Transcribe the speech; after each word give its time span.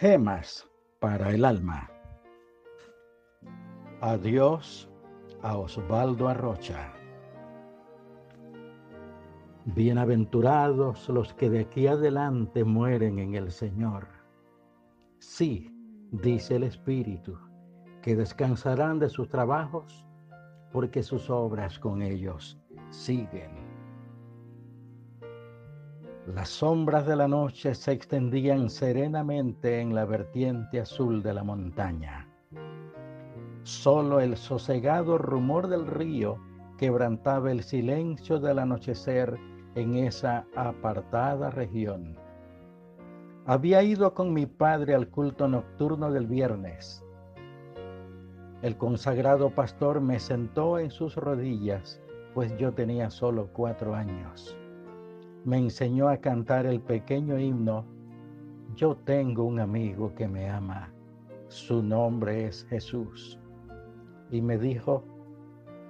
Gemas 0.00 0.68
para 0.98 1.30
el 1.30 1.44
alma. 1.44 1.88
Adiós 4.00 4.90
a 5.40 5.56
Osvaldo 5.56 6.26
Arrocha. 6.26 6.92
Bienaventurados 9.66 11.08
los 11.08 11.32
que 11.34 11.48
de 11.48 11.60
aquí 11.60 11.86
adelante 11.86 12.64
mueren 12.64 13.20
en 13.20 13.36
el 13.36 13.52
Señor. 13.52 14.08
Sí, 15.20 15.72
dice 16.10 16.56
el 16.56 16.64
Espíritu, 16.64 17.38
que 18.02 18.16
descansarán 18.16 18.98
de 18.98 19.08
sus 19.08 19.28
trabajos 19.28 20.04
porque 20.72 21.04
sus 21.04 21.30
obras 21.30 21.78
con 21.78 22.02
ellos 22.02 22.58
siguen. 22.90 23.63
Las 26.26 26.48
sombras 26.48 27.06
de 27.06 27.16
la 27.16 27.28
noche 27.28 27.74
se 27.74 27.92
extendían 27.92 28.70
serenamente 28.70 29.80
en 29.80 29.94
la 29.94 30.06
vertiente 30.06 30.80
azul 30.80 31.22
de 31.22 31.34
la 31.34 31.44
montaña. 31.44 32.26
Solo 33.62 34.20
el 34.20 34.38
sosegado 34.38 35.18
rumor 35.18 35.68
del 35.68 35.86
río 35.86 36.38
quebrantaba 36.78 37.52
el 37.52 37.62
silencio 37.62 38.40
del 38.40 38.58
anochecer 38.58 39.38
en 39.74 39.96
esa 39.96 40.46
apartada 40.56 41.50
región. 41.50 42.16
Había 43.44 43.82
ido 43.82 44.14
con 44.14 44.32
mi 44.32 44.46
padre 44.46 44.94
al 44.94 45.08
culto 45.08 45.46
nocturno 45.46 46.10
del 46.10 46.26
viernes. 46.26 47.04
El 48.62 48.78
consagrado 48.78 49.50
pastor 49.50 50.00
me 50.00 50.18
sentó 50.18 50.78
en 50.78 50.90
sus 50.90 51.16
rodillas, 51.16 52.00
pues 52.32 52.56
yo 52.56 52.72
tenía 52.72 53.10
solo 53.10 53.50
cuatro 53.52 53.94
años 53.94 54.56
me 55.44 55.58
enseñó 55.58 56.08
a 56.08 56.16
cantar 56.16 56.66
el 56.66 56.80
pequeño 56.80 57.38
himno, 57.38 57.84
Yo 58.74 58.96
tengo 58.96 59.44
un 59.44 59.60
amigo 59.60 60.14
que 60.14 60.26
me 60.26 60.50
ama, 60.50 60.92
su 61.48 61.82
nombre 61.82 62.46
es 62.46 62.64
Jesús. 62.64 63.38
Y 64.30 64.40
me 64.40 64.58
dijo, 64.58 65.04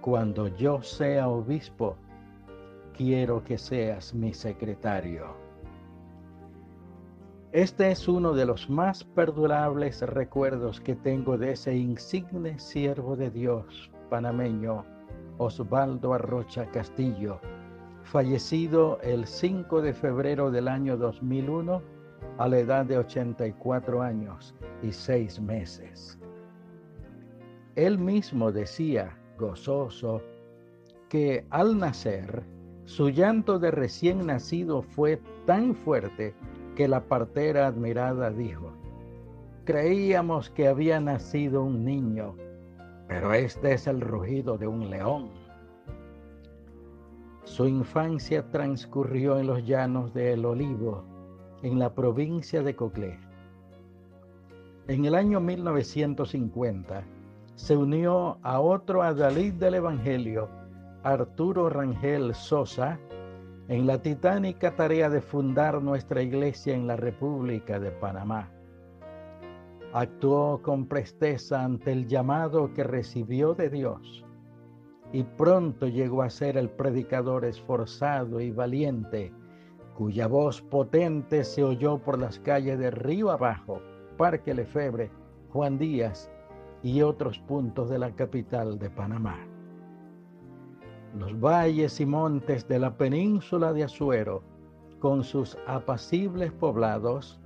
cuando 0.00 0.48
yo 0.48 0.82
sea 0.82 1.28
obispo, 1.28 1.96
quiero 2.96 3.44
que 3.44 3.58
seas 3.58 4.12
mi 4.14 4.34
secretario. 4.34 5.36
Este 7.52 7.90
es 7.90 8.08
uno 8.08 8.32
de 8.32 8.46
los 8.46 8.68
más 8.70 9.04
perdurables 9.04 10.00
recuerdos 10.00 10.80
que 10.80 10.96
tengo 10.96 11.36
de 11.36 11.52
ese 11.52 11.76
insigne 11.76 12.58
siervo 12.58 13.14
de 13.14 13.30
Dios 13.30 13.92
panameño, 14.08 14.84
Osvaldo 15.38 16.12
Arrocha 16.12 16.66
Castillo, 16.70 17.40
fallecido 18.02 18.98
el 19.02 19.26
5 19.26 19.82
de 19.82 19.92
febrero 19.92 20.50
del 20.50 20.68
año 20.68 20.96
2001 20.96 21.82
a 22.38 22.48
la 22.48 22.58
edad 22.58 22.84
de 22.84 22.98
84 22.98 24.02
años 24.02 24.54
y 24.82 24.92
6 24.92 25.40
meses. 25.40 26.18
Él 27.74 27.98
mismo 27.98 28.52
decía, 28.52 29.16
gozoso, 29.38 30.20
que 31.08 31.46
al 31.50 31.78
nacer, 31.78 32.42
su 32.84 33.10
llanto 33.10 33.58
de 33.58 33.70
recién 33.70 34.26
nacido 34.26 34.82
fue 34.82 35.20
tan 35.46 35.74
fuerte 35.74 36.34
que 36.76 36.88
la 36.88 37.02
partera 37.02 37.66
admirada 37.66 38.30
dijo, 38.30 38.72
creíamos 39.64 40.50
que 40.50 40.68
había 40.68 41.00
nacido 41.00 41.62
un 41.62 41.84
niño, 41.84 42.34
pero 43.08 43.32
este 43.34 43.74
es 43.74 43.86
el 43.86 44.00
rugido 44.00 44.58
de 44.58 44.66
un 44.66 44.90
león. 44.90 45.41
Su 47.52 47.66
infancia 47.66 48.50
transcurrió 48.50 49.38
en 49.38 49.46
los 49.46 49.62
llanos 49.66 50.14
de 50.14 50.32
El 50.32 50.46
Olivo, 50.46 51.04
en 51.62 51.78
la 51.78 51.94
provincia 51.94 52.62
de 52.62 52.74
Coclé. 52.74 53.20
En 54.88 55.04
el 55.04 55.14
año 55.14 55.38
1950 55.38 57.04
se 57.54 57.76
unió 57.76 58.38
a 58.42 58.58
otro 58.58 59.02
adalid 59.02 59.52
del 59.52 59.74
Evangelio, 59.74 60.48
Arturo 61.02 61.68
Rangel 61.68 62.34
Sosa, 62.34 62.98
en 63.68 63.86
la 63.86 64.00
titánica 64.00 64.74
tarea 64.74 65.10
de 65.10 65.20
fundar 65.20 65.82
nuestra 65.82 66.22
iglesia 66.22 66.74
en 66.74 66.86
la 66.86 66.96
República 66.96 67.78
de 67.78 67.90
Panamá. 67.90 68.48
Actuó 69.92 70.62
con 70.62 70.86
presteza 70.86 71.62
ante 71.62 71.92
el 71.92 72.08
llamado 72.08 72.72
que 72.72 72.82
recibió 72.82 73.52
de 73.52 73.68
Dios 73.68 74.24
y 75.12 75.24
pronto 75.24 75.86
llegó 75.86 76.22
a 76.22 76.30
ser 76.30 76.56
el 76.56 76.70
predicador 76.70 77.44
esforzado 77.44 78.40
y 78.40 78.50
valiente, 78.50 79.32
cuya 79.94 80.26
voz 80.26 80.62
potente 80.62 81.44
se 81.44 81.62
oyó 81.62 81.98
por 81.98 82.18
las 82.18 82.38
calles 82.40 82.78
de 82.78 82.90
Río 82.90 83.30
Abajo, 83.30 83.80
Parque 84.16 84.54
Lefebre, 84.54 85.10
Juan 85.50 85.76
Díaz 85.78 86.30
y 86.82 87.02
otros 87.02 87.38
puntos 87.40 87.90
de 87.90 87.98
la 87.98 88.10
capital 88.12 88.78
de 88.78 88.88
Panamá. 88.88 89.38
Los 91.18 91.38
valles 91.38 92.00
y 92.00 92.06
montes 92.06 92.66
de 92.66 92.78
la 92.78 92.96
península 92.96 93.74
de 93.74 93.84
Azuero, 93.84 94.42
con 94.98 95.24
sus 95.24 95.58
apacibles 95.66 96.52
poblados, 96.52 97.38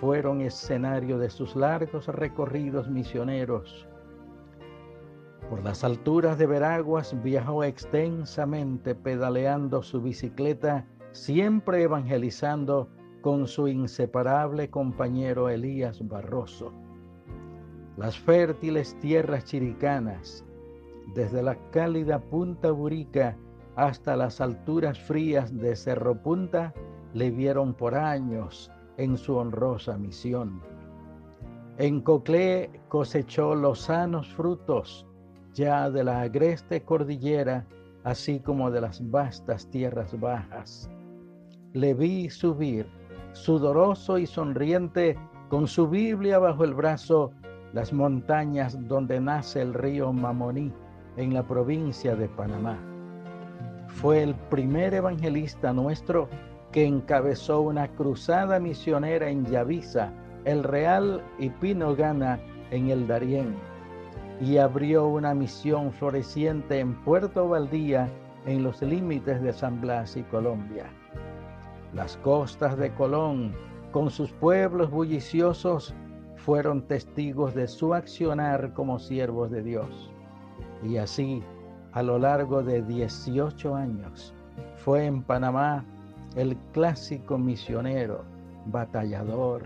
fueron 0.00 0.40
escenario 0.40 1.18
de 1.18 1.30
sus 1.30 1.54
largos 1.54 2.08
recorridos 2.08 2.90
misioneros 2.90 3.86
por 5.48 5.62
las 5.62 5.84
alturas 5.84 6.38
de 6.38 6.46
Veraguas 6.46 7.14
viajó 7.22 7.62
extensamente 7.62 8.94
pedaleando 8.94 9.82
su 9.82 10.00
bicicleta, 10.00 10.86
siempre 11.12 11.82
evangelizando 11.82 12.88
con 13.22 13.46
su 13.46 13.68
inseparable 13.68 14.70
compañero 14.70 15.48
Elías 15.48 16.06
Barroso. 16.06 16.72
Las 17.96 18.18
fértiles 18.18 18.98
tierras 19.00 19.44
chiricanas, 19.44 20.44
desde 21.14 21.42
la 21.42 21.56
cálida 21.70 22.18
Punta 22.18 22.70
Burica 22.70 23.36
hasta 23.76 24.16
las 24.16 24.40
alturas 24.40 24.98
frías 24.98 25.56
de 25.56 25.76
Cerro 25.76 26.20
Punta, 26.22 26.74
le 27.14 27.30
vieron 27.30 27.72
por 27.72 27.94
años 27.94 28.70
en 28.96 29.16
su 29.16 29.36
honrosa 29.36 29.96
misión. 29.96 30.60
En 31.78 32.00
Coclé 32.00 32.70
cosechó 32.88 33.54
los 33.54 33.80
sanos 33.80 34.32
frutos 34.34 35.06
ya 35.56 35.90
de 35.90 36.04
la 36.04 36.20
agreste 36.20 36.82
cordillera, 36.82 37.66
así 38.04 38.40
como 38.40 38.70
de 38.70 38.82
las 38.82 39.10
vastas 39.10 39.68
tierras 39.70 40.18
bajas. 40.20 40.90
Le 41.72 41.94
vi 41.94 42.28
subir, 42.28 42.86
sudoroso 43.32 44.18
y 44.18 44.26
sonriente, 44.26 45.18
con 45.48 45.66
su 45.66 45.88
Biblia 45.88 46.38
bajo 46.38 46.62
el 46.64 46.74
brazo, 46.74 47.32
las 47.72 47.92
montañas 47.92 48.76
donde 48.86 49.18
nace 49.18 49.62
el 49.62 49.72
río 49.72 50.12
Mamoní, 50.12 50.72
en 51.16 51.32
la 51.32 51.42
provincia 51.42 52.14
de 52.14 52.28
Panamá. 52.28 52.78
Fue 53.88 54.22
el 54.22 54.34
primer 54.50 54.92
evangelista 54.92 55.72
nuestro 55.72 56.28
que 56.70 56.84
encabezó 56.84 57.62
una 57.62 57.88
cruzada 57.88 58.60
misionera 58.60 59.30
en 59.30 59.46
Yavisa, 59.46 60.12
El 60.44 60.62
Real 60.62 61.22
y 61.38 61.48
Pinogana 61.48 62.38
en 62.70 62.90
el 62.90 63.06
Darién 63.06 63.56
y 64.40 64.58
abrió 64.58 65.06
una 65.06 65.34
misión 65.34 65.92
floreciente 65.92 66.80
en 66.80 66.94
Puerto 67.04 67.48
Valdía 67.48 68.08
en 68.44 68.62
los 68.62 68.82
límites 68.82 69.42
de 69.42 69.52
San 69.52 69.80
Blas 69.80 70.16
y 70.16 70.22
Colombia. 70.24 70.86
Las 71.94 72.16
costas 72.18 72.76
de 72.76 72.92
Colón, 72.94 73.54
con 73.92 74.10
sus 74.10 74.30
pueblos 74.32 74.90
bulliciosos, 74.90 75.94
fueron 76.36 76.82
testigos 76.82 77.54
de 77.54 77.66
su 77.66 77.94
accionar 77.94 78.72
como 78.74 78.98
siervos 78.98 79.50
de 79.50 79.62
Dios. 79.62 80.12
Y 80.82 80.98
así, 80.98 81.42
a 81.92 82.02
lo 82.02 82.18
largo 82.18 82.62
de 82.62 82.82
18 82.82 83.74
años, 83.74 84.34
fue 84.76 85.06
en 85.06 85.22
Panamá 85.22 85.84
el 86.36 86.56
clásico 86.72 87.38
misionero, 87.38 88.22
batallador, 88.66 89.62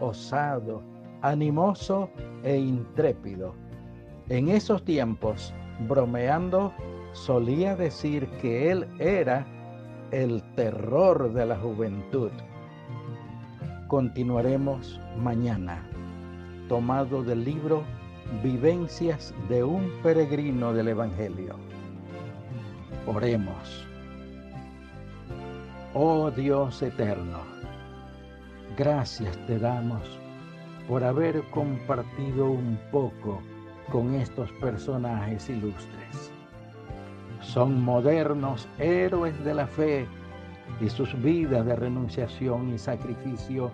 osado, 0.00 0.82
animoso 1.22 2.10
e 2.42 2.56
intrépido 2.56 3.54
en 4.28 4.48
esos 4.50 4.84
tiempos, 4.84 5.54
bromeando, 5.88 6.72
solía 7.12 7.76
decir 7.76 8.28
que 8.40 8.70
él 8.70 8.86
era 8.98 9.46
el 10.10 10.42
terror 10.54 11.32
de 11.32 11.46
la 11.46 11.56
juventud. 11.56 12.30
Continuaremos 13.86 15.00
mañana, 15.18 15.82
tomado 16.68 17.22
del 17.22 17.44
libro 17.44 17.82
Vivencias 18.42 19.34
de 19.48 19.64
un 19.64 19.90
peregrino 20.02 20.74
del 20.74 20.88
Evangelio. 20.88 21.54
Oremos. 23.06 23.86
Oh 25.94 26.30
Dios 26.30 26.82
eterno, 26.82 27.38
gracias 28.76 29.34
te 29.46 29.58
damos 29.58 30.02
por 30.86 31.02
haber 31.02 31.42
compartido 31.50 32.50
un 32.50 32.78
poco 32.92 33.40
con 33.90 34.14
estos 34.14 34.50
personajes 34.52 35.48
ilustres. 35.48 36.32
Son 37.40 37.82
modernos 37.82 38.68
héroes 38.78 39.42
de 39.44 39.54
la 39.54 39.66
fe 39.66 40.06
y 40.80 40.88
sus 40.88 41.20
vidas 41.22 41.64
de 41.64 41.76
renunciación 41.76 42.72
y 42.74 42.78
sacrificio 42.78 43.70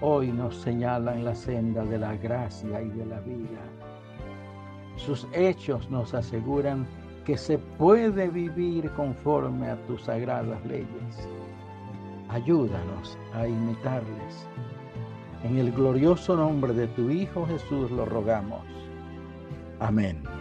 hoy 0.00 0.28
nos 0.28 0.56
señalan 0.56 1.24
la 1.24 1.34
senda 1.34 1.84
de 1.84 1.98
la 1.98 2.16
gracia 2.16 2.80
y 2.80 2.88
de 2.88 3.06
la 3.06 3.20
vida. 3.20 3.60
Sus 4.96 5.26
hechos 5.32 5.90
nos 5.90 6.14
aseguran 6.14 6.86
que 7.24 7.36
se 7.36 7.58
puede 7.58 8.28
vivir 8.28 8.90
conforme 8.92 9.68
a 9.68 9.76
tus 9.86 10.02
sagradas 10.02 10.64
leyes. 10.64 11.28
Ayúdanos 12.28 13.18
a 13.34 13.46
imitarles. 13.46 14.48
En 15.42 15.58
el 15.58 15.72
glorioso 15.72 16.36
nombre 16.36 16.72
de 16.72 16.86
tu 16.88 17.10
Hijo 17.10 17.46
Jesús 17.46 17.90
lo 17.90 18.04
rogamos. 18.04 18.64
Amen. 19.80 20.39